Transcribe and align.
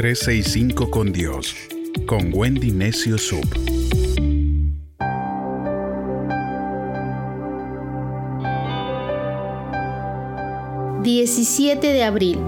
365 0.00 0.90
con 0.90 1.12
Dios, 1.12 1.54
con 2.06 2.30
Wendy 2.32 2.70
Necio 2.70 3.18
Sub. 3.18 3.44
...17 11.02 11.80
de 11.80 12.02
abril... 12.02 12.38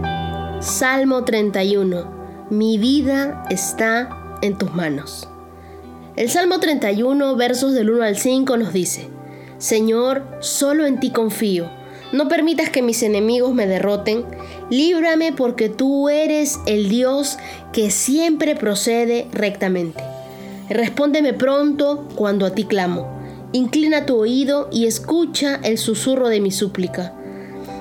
...Salmo 0.61 1.25
31... 1.25 2.47
...mi 2.49 2.79
vida 2.79 3.45
está 3.51 4.39
en 4.41 4.57
tus 4.57 4.73
manos... 4.73 5.29
El 6.17 6.31
Salmo 6.31 6.59
31, 6.59 7.37
versos 7.37 7.75
del 7.75 7.91
1 7.91 8.03
al 8.03 8.17
5 8.17 8.57
nos 8.57 8.73
dice, 8.73 9.11
Señor, 9.59 10.39
solo 10.41 10.87
en 10.87 11.01
ti 11.01 11.11
confío. 11.11 11.82
No 12.13 12.29
permitas 12.29 12.69
que 12.69 12.83
mis 12.83 13.03
enemigos 13.03 13.55
me 13.55 13.67
derroten. 13.67 14.25
Líbrame 14.71 15.33
porque 15.33 15.69
tú 15.69 16.09
eres 16.09 16.61
el 16.67 16.89
Dios 16.89 17.39
que 17.73 17.91
siempre 17.91 18.55
procede 18.55 19.27
rectamente. 19.33 20.03
Respóndeme 20.69 21.33
pronto 21.33 22.07
cuando 22.15 22.47
a 22.47 22.55
ti 22.55 22.65
clamo. 22.65 23.21
Inclina 23.53 24.07
tu 24.07 24.17
oído 24.17 24.69
y 24.71 24.87
escucha 24.87 25.59
el 25.63 25.79
susurro 25.79 26.29
de 26.29 26.41
mi 26.41 26.51
súplica. 26.51 27.15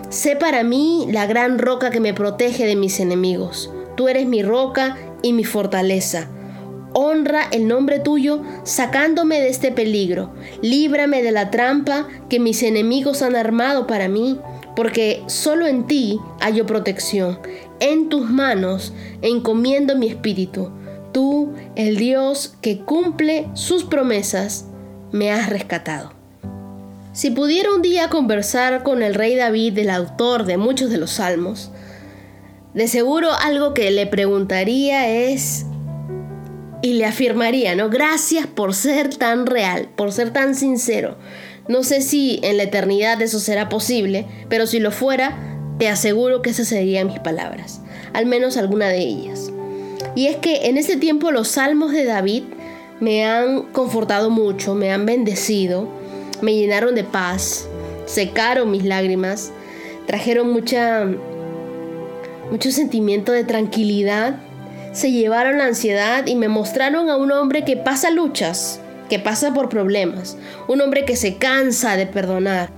Sé 0.10 0.36
para 0.36 0.64
mí 0.64 1.08
la 1.10 1.26
gran 1.26 1.60
roca 1.60 1.90
que 1.90 2.00
me 2.00 2.14
protege 2.14 2.66
de 2.66 2.76
mis 2.76 3.00
enemigos. 3.00 3.70
Tú 3.96 4.08
eres 4.08 4.28
mi 4.28 4.44
roca 4.44 4.98
y 5.22 5.34
mi 5.34 5.44
fortaleza 5.44 6.30
honra 6.94 7.48
el 7.52 7.68
nombre 7.68 8.00
tuyo, 8.00 8.42
sacándome 8.64 9.40
de 9.40 9.50
este 9.50 9.72
peligro. 9.72 10.34
Líbrame 10.62 11.24
de 11.24 11.32
la 11.32 11.52
trampa 11.52 12.08
que 12.30 12.40
mis 12.40 12.64
enemigos 12.64 13.22
han 13.22 13.36
armado 13.36 13.88
para 13.88 14.08
mí, 14.08 14.40
porque 14.76 15.24
solo 15.28 15.68
en 15.68 15.88
ti 15.88 16.20
hallo 16.40 16.66
protección. 16.66 17.40
En 17.80 18.10
tus 18.10 18.30
manos 18.30 18.94
encomiendo 19.22 19.96
mi 19.96 20.08
espíritu. 20.08 20.72
Tú, 21.12 21.54
el 21.76 21.98
Dios 21.98 22.56
que 22.62 22.80
cumple 22.80 23.48
sus 23.54 23.84
promesas, 23.84 24.66
me 25.12 25.32
has 25.32 25.50
rescatado. 25.50 26.14
Si 27.14 27.30
pudiera 27.30 27.74
un 27.74 27.82
día 27.82 28.10
conversar 28.10 28.84
con 28.84 29.04
el 29.04 29.14
rey 29.14 29.36
David, 29.36 29.78
el 29.78 29.90
autor 29.90 30.46
de 30.46 30.58
muchos 30.58 30.90
de 30.90 30.98
los 30.98 31.12
salmos, 31.12 31.72
de 32.74 32.88
seguro 32.88 33.34
algo 33.34 33.74
que 33.74 33.92
le 33.92 34.08
preguntaría 34.08 35.10
es 35.10 35.66
y 36.82 36.94
le 36.94 37.06
afirmaría, 37.06 37.76
¿no? 37.76 37.90
Gracias 37.90 38.48
por 38.48 38.74
ser 38.74 39.16
tan 39.16 39.46
real, 39.46 39.90
por 39.96 40.12
ser 40.12 40.32
tan 40.32 40.56
sincero. 40.56 41.16
No 41.68 41.84
sé 41.84 42.02
si 42.02 42.40
en 42.44 42.58
la 42.58 42.64
eternidad 42.64 43.22
eso 43.22 43.40
será 43.40 43.70
posible, 43.70 44.26
pero 44.50 44.66
si 44.66 44.80
lo 44.80 44.92
fuera, 44.92 45.38
te 45.78 45.88
aseguro 45.88 46.42
que 46.42 46.50
esas 46.50 46.68
serían 46.68 47.08
mis 47.08 47.20
palabras, 47.20 47.82
al 48.14 48.26
menos 48.26 48.58
alguna 48.58 48.90
de 48.90 49.00
ellas. 49.00 49.52
Y 50.16 50.28
es 50.28 50.38
que 50.38 50.68
en 50.68 50.78
ese 50.78 50.98
tiempo 50.98 51.32
los 51.32 51.50
salmos 51.50 51.92
de 51.92 52.06
David 52.06 52.44
me 53.00 53.26
han 53.26 53.64
confortado 53.72 54.30
mucho, 54.30 54.76
me 54.76 54.92
han 54.92 55.06
bendecido, 55.06 55.88
me 56.42 56.56
llenaron 56.56 56.96
de 56.96 57.04
paz, 57.04 57.68
secaron 58.06 58.72
mis 58.72 58.84
lágrimas, 58.84 59.52
trajeron 60.08 60.52
mucha 60.52 61.08
mucho 62.50 62.70
sentimiento 62.72 63.32
de 63.32 63.46
tranquilidad 63.46 64.36
se 64.92 65.12
llevaron 65.12 65.58
la 65.58 65.66
ansiedad 65.66 66.26
y 66.28 66.36
me 66.36 66.48
mostraron 66.48 67.10
a 67.10 67.16
un 67.16 67.32
hombre 67.32 67.64
que 67.64 67.78
pasa 67.78 68.12
luchas, 68.12 68.82
que 69.10 69.20
pasa 69.20 69.54
por 69.54 69.70
problemas, 69.70 70.38
un 70.68 70.82
hombre 70.82 71.06
que 71.06 71.16
se 71.16 71.38
cansa 71.38 71.96
de 71.96 72.08
perdonar, 72.08 72.70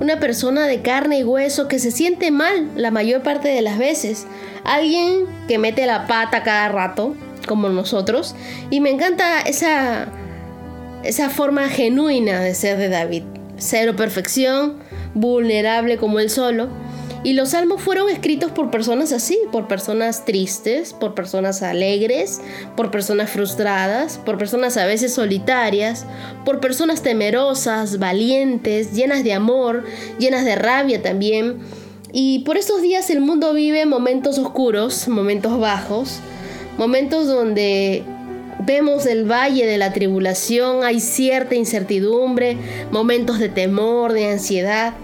una 0.00 0.20
persona 0.20 0.66
de 0.66 0.80
carne 0.80 1.18
y 1.18 1.24
hueso 1.24 1.68
que 1.68 1.78
se 1.78 1.90
siente 1.90 2.30
mal 2.30 2.70
la 2.76 2.90
mayor 2.90 3.22
parte 3.22 3.48
de 3.48 3.62
las 3.62 3.78
veces, 3.78 4.26
alguien 4.64 5.26
que 5.46 5.58
mete 5.58 5.86
la 5.86 6.06
pata 6.06 6.42
cada 6.42 6.68
rato, 6.68 7.14
como 7.46 7.68
nosotros, 7.68 8.34
y 8.70 8.80
me 8.80 8.90
encanta 8.90 9.40
esa, 9.40 10.08
esa 11.04 11.30
forma 11.30 11.68
genuina 11.68 12.40
de 12.40 12.54
ser 12.54 12.78
de 12.78 12.88
David, 12.88 13.24
cero 13.56 13.94
perfección, 13.96 14.78
vulnerable 15.14 15.96
como 15.96 16.18
él 16.18 16.30
solo, 16.30 16.68
y 17.24 17.32
los 17.32 17.50
salmos 17.50 17.82
fueron 17.82 18.08
escritos 18.08 18.52
por 18.52 18.70
personas 18.70 19.12
así, 19.12 19.38
por 19.50 19.66
personas 19.66 20.24
tristes, 20.24 20.92
por 20.92 21.14
personas 21.14 21.62
alegres, 21.62 22.40
por 22.76 22.90
personas 22.90 23.30
frustradas, 23.30 24.18
por 24.18 24.38
personas 24.38 24.76
a 24.76 24.86
veces 24.86 25.14
solitarias, 25.14 26.06
por 26.44 26.60
personas 26.60 27.02
temerosas, 27.02 27.98
valientes, 27.98 28.92
llenas 28.92 29.24
de 29.24 29.32
amor, 29.32 29.84
llenas 30.18 30.44
de 30.44 30.54
rabia 30.56 31.02
también. 31.02 31.58
Y 32.12 32.40
por 32.40 32.56
estos 32.56 32.82
días 32.82 33.10
el 33.10 33.20
mundo 33.20 33.52
vive 33.52 33.84
momentos 33.84 34.38
oscuros, 34.38 35.08
momentos 35.08 35.58
bajos, 35.58 36.20
momentos 36.78 37.26
donde 37.26 38.04
vemos 38.64 39.06
el 39.06 39.30
valle 39.30 39.66
de 39.66 39.78
la 39.78 39.92
tribulación, 39.92 40.84
hay 40.84 41.00
cierta 41.00 41.54
incertidumbre, 41.54 42.56
momentos 42.92 43.38
de 43.38 43.48
temor, 43.48 44.12
de 44.12 44.30
ansiedad. 44.30 44.94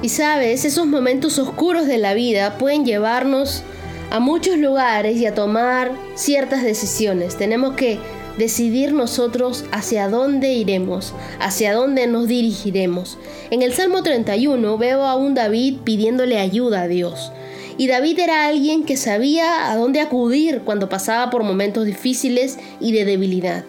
Y 0.00 0.10
sabes, 0.10 0.64
esos 0.64 0.86
momentos 0.86 1.40
oscuros 1.40 1.86
de 1.86 1.98
la 1.98 2.14
vida 2.14 2.56
pueden 2.56 2.84
llevarnos 2.84 3.64
a 4.10 4.20
muchos 4.20 4.56
lugares 4.56 5.16
y 5.16 5.26
a 5.26 5.34
tomar 5.34 5.90
ciertas 6.14 6.62
decisiones. 6.62 7.36
Tenemos 7.36 7.74
que 7.74 7.98
decidir 8.38 8.92
nosotros 8.92 9.64
hacia 9.72 10.08
dónde 10.08 10.52
iremos, 10.52 11.14
hacia 11.40 11.74
dónde 11.74 12.06
nos 12.06 12.28
dirigiremos. 12.28 13.18
En 13.50 13.62
el 13.62 13.74
Salmo 13.74 14.04
31 14.04 14.78
veo 14.78 15.02
a 15.02 15.16
un 15.16 15.34
David 15.34 15.78
pidiéndole 15.82 16.38
ayuda 16.38 16.82
a 16.82 16.88
Dios. 16.88 17.32
Y 17.76 17.88
David 17.88 18.20
era 18.20 18.46
alguien 18.46 18.84
que 18.84 18.96
sabía 18.96 19.70
a 19.70 19.76
dónde 19.76 20.00
acudir 20.00 20.62
cuando 20.64 20.88
pasaba 20.88 21.28
por 21.30 21.42
momentos 21.42 21.84
difíciles 21.84 22.58
y 22.80 22.92
de 22.92 23.04
debilidad. 23.04 23.64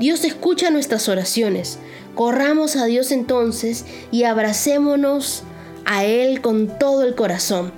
Dios 0.00 0.24
escucha 0.24 0.70
nuestras 0.70 1.10
oraciones. 1.10 1.78
Corramos 2.14 2.76
a 2.76 2.86
Dios 2.86 3.12
entonces 3.12 3.84
y 4.10 4.24
abracémonos 4.24 5.44
a 5.84 6.04
Él 6.04 6.40
con 6.40 6.78
todo 6.78 7.04
el 7.04 7.14
corazón. 7.14 7.72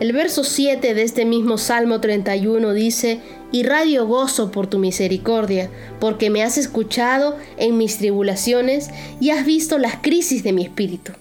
El 0.00 0.12
verso 0.12 0.44
7 0.44 0.94
de 0.94 1.02
este 1.02 1.24
mismo 1.24 1.58
Salmo 1.58 2.00
31 2.00 2.72
dice, 2.72 3.20
Irradio 3.52 4.06
gozo 4.06 4.50
por 4.50 4.66
tu 4.66 4.78
misericordia, 4.78 5.70
porque 5.98 6.30
me 6.30 6.42
has 6.42 6.56
escuchado 6.56 7.36
en 7.58 7.76
mis 7.76 7.98
tribulaciones 7.98 8.88
y 9.20 9.30
has 9.30 9.44
visto 9.44 9.76
las 9.76 9.96
crisis 9.96 10.42
de 10.42 10.52
mi 10.52 10.62
espíritu. 10.62 11.12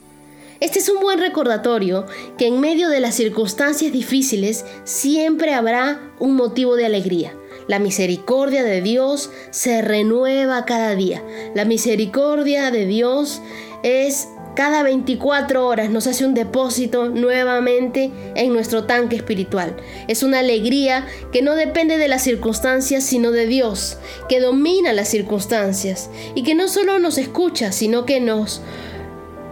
Este 0.61 0.79
es 0.79 0.89
un 0.89 1.01
buen 1.01 1.19
recordatorio 1.19 2.05
que 2.37 2.47
en 2.47 2.59
medio 2.59 2.89
de 2.89 2.99
las 2.99 3.15
circunstancias 3.15 3.91
difíciles 3.91 4.65
siempre 4.83 5.53
habrá 5.53 5.99
un 6.19 6.35
motivo 6.35 6.75
de 6.75 6.85
alegría. 6.85 7.33
La 7.67 7.79
misericordia 7.79 8.63
de 8.63 8.81
Dios 8.81 9.29
se 9.51 9.81
renueva 9.81 10.65
cada 10.65 10.95
día. 10.95 11.23
La 11.53 11.65
misericordia 11.65 12.71
de 12.71 12.85
Dios 12.85 13.41
es 13.83 14.27
cada 14.55 14.83
24 14.83 15.65
horas 15.65 15.89
nos 15.89 16.07
hace 16.07 16.25
un 16.25 16.33
depósito 16.33 17.09
nuevamente 17.09 18.11
en 18.35 18.53
nuestro 18.53 18.85
tanque 18.85 19.15
espiritual. 19.15 19.75
Es 20.07 20.23
una 20.23 20.39
alegría 20.39 21.07
que 21.31 21.41
no 21.41 21.55
depende 21.55 21.97
de 21.97 22.07
las 22.07 22.23
circunstancias, 22.23 23.03
sino 23.03 23.31
de 23.31 23.47
Dios, 23.47 23.97
que 24.27 24.39
domina 24.39 24.93
las 24.93 25.07
circunstancias 25.07 26.09
y 26.35 26.43
que 26.43 26.55
no 26.55 26.67
solo 26.67 26.99
nos 26.99 27.17
escucha, 27.17 27.71
sino 27.71 28.05
que 28.05 28.19
nos 28.19 28.61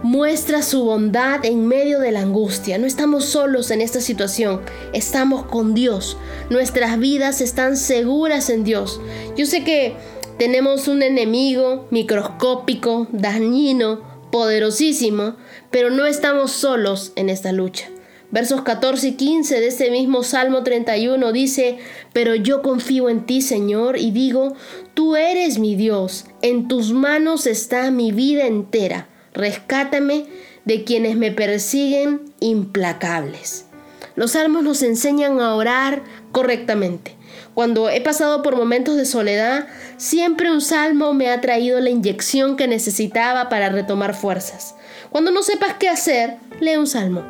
muestra 0.02 0.62
su 0.62 0.84
bondad 0.84 1.44
en 1.44 1.66
medio 1.66 2.00
de 2.00 2.12
la 2.12 2.20
angustia. 2.20 2.78
No 2.78 2.86
estamos 2.86 3.24
solos 3.24 3.70
en 3.70 3.80
esta 3.80 4.00
situación, 4.00 4.60
estamos 4.92 5.44
con 5.46 5.74
Dios. 5.74 6.16
Nuestras 6.50 6.98
vidas 6.98 7.40
están 7.40 7.76
seguras 7.76 8.50
en 8.50 8.64
Dios. 8.64 9.00
Yo 9.36 9.46
sé 9.46 9.64
que 9.64 9.96
tenemos 10.38 10.86
un 10.86 11.02
enemigo 11.02 11.88
microscópico, 11.90 13.08
dañino, 13.10 14.07
poderosísimo, 14.30 15.36
pero 15.70 15.90
no 15.90 16.06
estamos 16.06 16.52
solos 16.52 17.12
en 17.16 17.28
esta 17.28 17.52
lucha. 17.52 17.88
Versos 18.30 18.60
14 18.60 19.08
y 19.08 19.12
15 19.12 19.60
de 19.60 19.66
este 19.68 19.90
mismo 19.90 20.22
Salmo 20.22 20.62
31 20.62 21.32
dice, 21.32 21.78
Pero 22.12 22.34
yo 22.34 22.60
confío 22.60 23.08
en 23.08 23.24
ti, 23.24 23.40
Señor, 23.40 23.96
y 23.96 24.10
digo, 24.10 24.54
Tú 24.92 25.16
eres 25.16 25.58
mi 25.58 25.76
Dios, 25.76 26.26
en 26.42 26.68
tus 26.68 26.92
manos 26.92 27.46
está 27.46 27.90
mi 27.90 28.12
vida 28.12 28.46
entera, 28.46 29.08
rescátame 29.32 30.26
de 30.66 30.84
quienes 30.84 31.16
me 31.16 31.32
persiguen 31.32 32.20
implacables. 32.40 33.67
Los 34.16 34.32
salmos 34.32 34.62
nos 34.62 34.82
enseñan 34.82 35.40
a 35.40 35.54
orar 35.54 36.02
correctamente. 36.32 37.16
Cuando 37.54 37.90
he 37.90 38.00
pasado 38.00 38.42
por 38.42 38.56
momentos 38.56 38.96
de 38.96 39.04
soledad, 39.04 39.66
siempre 39.96 40.52
un 40.52 40.60
salmo 40.60 41.12
me 41.14 41.28
ha 41.28 41.40
traído 41.40 41.80
la 41.80 41.90
inyección 41.90 42.56
que 42.56 42.68
necesitaba 42.68 43.48
para 43.48 43.68
retomar 43.68 44.14
fuerzas. 44.14 44.76
Cuando 45.10 45.30
no 45.30 45.42
sepas 45.42 45.74
qué 45.78 45.88
hacer, 45.88 46.36
lee 46.60 46.76
un 46.76 46.86
salmo. 46.86 47.24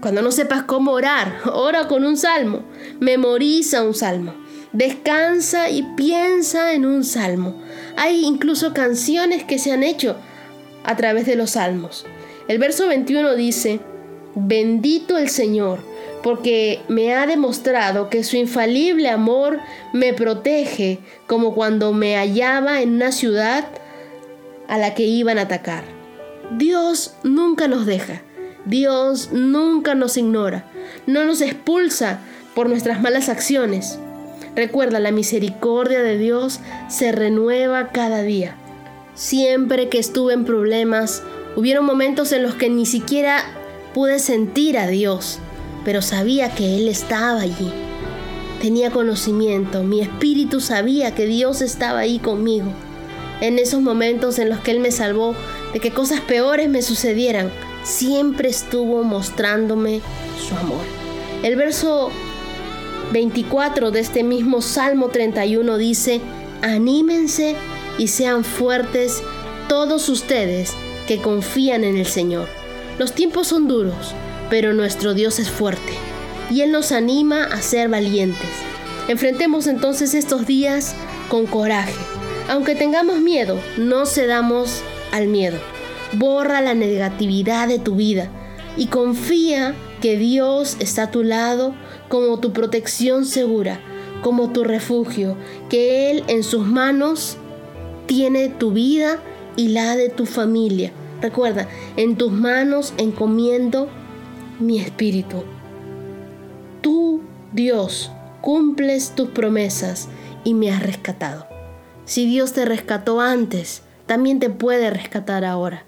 Cuando 0.00 0.22
no 0.22 0.32
sepas 0.32 0.62
cómo 0.62 0.92
orar, 0.92 1.40
ora 1.52 1.88
con 1.88 2.04
un 2.04 2.16
salmo. 2.16 2.62
Memoriza 3.00 3.82
un 3.82 3.94
salmo. 3.94 4.34
Descansa 4.72 5.70
y 5.70 5.82
piensa 5.96 6.72
en 6.72 6.86
un 6.86 7.04
salmo. 7.04 7.60
Hay 7.96 8.24
incluso 8.24 8.72
canciones 8.72 9.44
que 9.44 9.58
se 9.58 9.72
han 9.72 9.82
hecho 9.82 10.16
a 10.84 10.96
través 10.96 11.26
de 11.26 11.36
los 11.36 11.52
salmos. 11.52 12.06
El 12.48 12.58
verso 12.58 12.86
21 12.86 13.34
dice, 13.34 13.80
Bendito 14.38 15.16
el 15.16 15.30
Señor 15.30 15.78
porque 16.22 16.82
me 16.88 17.14
ha 17.14 17.26
demostrado 17.26 18.10
que 18.10 18.22
su 18.22 18.36
infalible 18.36 19.08
amor 19.08 19.60
me 19.94 20.12
protege 20.12 20.98
como 21.26 21.54
cuando 21.54 21.94
me 21.94 22.16
hallaba 22.16 22.82
en 22.82 22.96
una 22.96 23.12
ciudad 23.12 23.64
a 24.68 24.76
la 24.76 24.92
que 24.92 25.04
iban 25.04 25.38
a 25.38 25.42
atacar. 25.42 25.84
Dios 26.58 27.14
nunca 27.22 27.66
nos 27.66 27.86
deja, 27.86 28.20
Dios 28.66 29.30
nunca 29.32 29.94
nos 29.94 30.18
ignora, 30.18 30.70
no 31.06 31.24
nos 31.24 31.40
expulsa 31.40 32.18
por 32.54 32.68
nuestras 32.68 33.00
malas 33.00 33.30
acciones. 33.30 33.98
Recuerda, 34.54 35.00
la 35.00 35.12
misericordia 35.12 36.02
de 36.02 36.18
Dios 36.18 36.60
se 36.88 37.10
renueva 37.10 37.88
cada 37.88 38.20
día. 38.20 38.54
Siempre 39.14 39.88
que 39.88 39.98
estuve 39.98 40.34
en 40.34 40.44
problemas, 40.44 41.22
hubieron 41.56 41.86
momentos 41.86 42.32
en 42.32 42.42
los 42.42 42.54
que 42.54 42.68
ni 42.68 42.84
siquiera 42.84 43.42
pude 43.96 44.18
sentir 44.18 44.76
a 44.76 44.88
Dios, 44.88 45.38
pero 45.82 46.02
sabía 46.02 46.50
que 46.50 46.76
Él 46.76 46.86
estaba 46.86 47.40
allí. 47.40 47.72
Tenía 48.60 48.90
conocimiento, 48.90 49.84
mi 49.84 50.02
espíritu 50.02 50.60
sabía 50.60 51.14
que 51.14 51.24
Dios 51.24 51.62
estaba 51.62 52.00
ahí 52.00 52.18
conmigo. 52.18 52.66
En 53.40 53.58
esos 53.58 53.80
momentos 53.80 54.38
en 54.38 54.50
los 54.50 54.60
que 54.60 54.72
Él 54.72 54.80
me 54.80 54.90
salvó 54.90 55.34
de 55.72 55.80
que 55.80 55.92
cosas 55.92 56.20
peores 56.20 56.68
me 56.68 56.82
sucedieran, 56.82 57.50
siempre 57.84 58.50
estuvo 58.50 59.02
mostrándome 59.02 60.02
su 60.46 60.54
amor. 60.54 60.84
El 61.42 61.56
verso 61.56 62.10
24 63.14 63.92
de 63.92 64.00
este 64.00 64.22
mismo 64.22 64.60
Salmo 64.60 65.08
31 65.08 65.78
dice, 65.78 66.20
anímense 66.60 67.56
y 67.96 68.08
sean 68.08 68.44
fuertes 68.44 69.22
todos 69.70 70.10
ustedes 70.10 70.74
que 71.06 71.22
confían 71.22 71.82
en 71.82 71.96
el 71.96 72.06
Señor. 72.06 72.65
Los 72.98 73.12
tiempos 73.12 73.48
son 73.48 73.68
duros, 73.68 74.14
pero 74.48 74.72
nuestro 74.72 75.12
Dios 75.12 75.38
es 75.38 75.50
fuerte 75.50 75.92
y 76.50 76.62
Él 76.62 76.72
nos 76.72 76.92
anima 76.92 77.44
a 77.44 77.60
ser 77.60 77.88
valientes. 77.88 78.48
Enfrentemos 79.08 79.66
entonces 79.66 80.14
estos 80.14 80.46
días 80.46 80.94
con 81.28 81.46
coraje. 81.46 81.94
Aunque 82.48 82.74
tengamos 82.74 83.20
miedo, 83.20 83.58
no 83.76 84.06
cedamos 84.06 84.80
al 85.12 85.28
miedo. 85.28 85.58
Borra 86.12 86.60
la 86.60 86.74
negatividad 86.74 87.68
de 87.68 87.78
tu 87.78 87.96
vida 87.96 88.28
y 88.76 88.86
confía 88.86 89.74
que 90.00 90.16
Dios 90.16 90.76
está 90.78 91.04
a 91.04 91.10
tu 91.10 91.22
lado 91.22 91.74
como 92.08 92.38
tu 92.38 92.52
protección 92.52 93.26
segura, 93.26 93.80
como 94.22 94.52
tu 94.52 94.64
refugio, 94.64 95.36
que 95.68 96.10
Él 96.10 96.24
en 96.28 96.42
sus 96.42 96.66
manos 96.66 97.36
tiene 98.06 98.48
tu 98.48 98.70
vida 98.70 99.18
y 99.56 99.68
la 99.68 99.96
de 99.96 100.08
tu 100.08 100.26
familia. 100.26 100.92
Recuerda, 101.20 101.68
en 101.96 102.16
tus 102.16 102.32
manos 102.32 102.94
encomiendo 102.98 103.88
mi 104.58 104.78
espíritu. 104.78 105.44
Tú, 106.82 107.22
Dios, 107.52 108.10
cumples 108.40 109.14
tus 109.14 109.30
promesas 109.30 110.08
y 110.44 110.54
me 110.54 110.70
has 110.70 110.82
rescatado. 110.82 111.46
Si 112.04 112.26
Dios 112.26 112.52
te 112.52 112.64
rescató 112.64 113.20
antes, 113.20 113.82
también 114.06 114.38
te 114.38 114.50
puede 114.50 114.90
rescatar 114.90 115.44
ahora. 115.44 115.84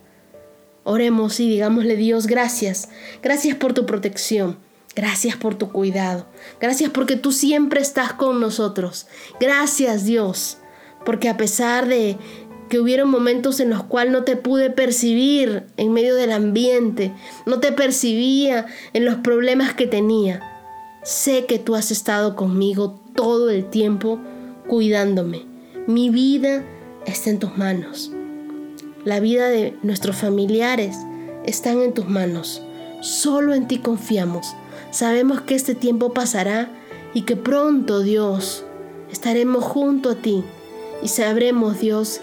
Oremos 0.82 1.38
y 1.38 1.48
digámosle 1.48 1.96
Dios 1.96 2.26
gracias. 2.26 2.88
Gracias 3.22 3.56
por 3.56 3.74
tu 3.74 3.86
protección. 3.86 4.58
Gracias 4.96 5.36
por 5.36 5.54
tu 5.54 5.70
cuidado. 5.70 6.26
Gracias 6.60 6.90
porque 6.90 7.14
tú 7.14 7.30
siempre 7.30 7.80
estás 7.80 8.14
con 8.14 8.40
nosotros. 8.40 9.06
Gracias 9.38 10.04
Dios. 10.04 10.58
Porque 11.04 11.28
a 11.28 11.36
pesar 11.36 11.86
de 11.86 12.16
que 12.68 12.80
hubieron 12.80 13.10
momentos 13.10 13.60
en 13.60 13.70
los 13.70 13.82
cuales 13.84 14.12
no 14.12 14.24
te 14.24 14.36
pude 14.36 14.70
percibir 14.70 15.64
en 15.76 15.92
medio 15.92 16.14
del 16.14 16.32
ambiente, 16.32 17.12
no 17.46 17.60
te 17.60 17.72
percibía 17.72 18.66
en 18.92 19.04
los 19.04 19.16
problemas 19.16 19.74
que 19.74 19.86
tenía. 19.86 20.40
Sé 21.02 21.46
que 21.46 21.58
tú 21.58 21.74
has 21.74 21.90
estado 21.90 22.36
conmigo 22.36 23.00
todo 23.14 23.50
el 23.50 23.68
tiempo 23.70 24.20
cuidándome. 24.66 25.46
Mi 25.86 26.10
vida 26.10 26.64
está 27.06 27.30
en 27.30 27.38
tus 27.38 27.56
manos. 27.56 28.12
La 29.04 29.20
vida 29.20 29.48
de 29.48 29.74
nuestros 29.82 30.16
familiares 30.16 30.96
están 31.46 31.80
en 31.80 31.94
tus 31.94 32.08
manos. 32.08 32.62
Solo 33.00 33.54
en 33.54 33.68
ti 33.68 33.78
confiamos. 33.78 34.54
Sabemos 34.90 35.40
que 35.40 35.54
este 35.54 35.74
tiempo 35.74 36.12
pasará 36.12 36.70
y 37.14 37.22
que 37.22 37.36
pronto, 37.36 38.00
Dios, 38.00 38.64
estaremos 39.10 39.64
junto 39.64 40.10
a 40.10 40.14
ti 40.16 40.44
y 41.02 41.08
sabremos, 41.08 41.80
Dios, 41.80 42.20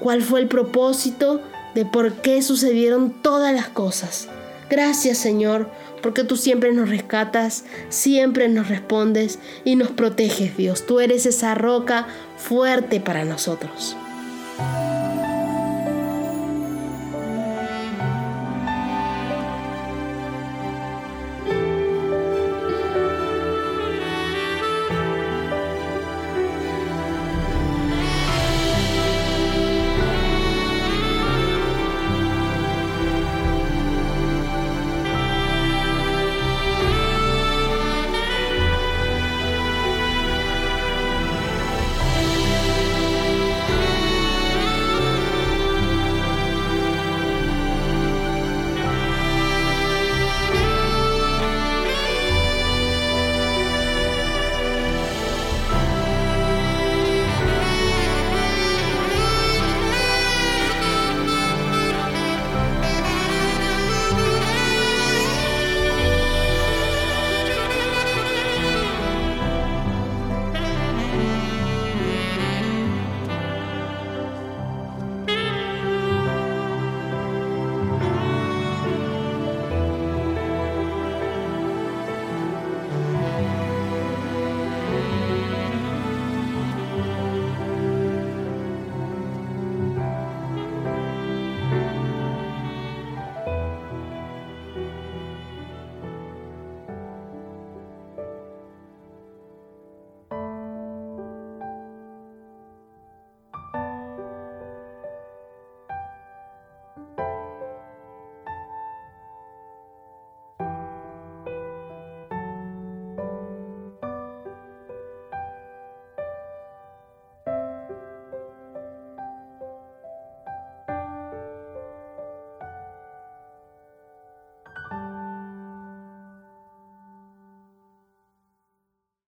cuál 0.00 0.22
fue 0.22 0.40
el 0.40 0.48
propósito 0.48 1.42
de 1.74 1.84
por 1.84 2.14
qué 2.14 2.42
sucedieron 2.42 3.10
todas 3.10 3.54
las 3.54 3.68
cosas. 3.68 4.28
Gracias 4.70 5.18
Señor, 5.18 5.70
porque 6.02 6.24
tú 6.24 6.36
siempre 6.36 6.72
nos 6.72 6.88
rescatas, 6.88 7.64
siempre 7.88 8.48
nos 8.48 8.68
respondes 8.68 9.38
y 9.64 9.76
nos 9.76 9.90
proteges, 9.90 10.56
Dios. 10.56 10.86
Tú 10.86 11.00
eres 11.00 11.26
esa 11.26 11.54
roca 11.54 12.06
fuerte 12.36 13.00
para 13.00 13.24
nosotros. 13.24 13.96